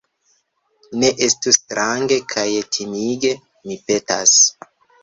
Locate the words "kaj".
2.35-2.49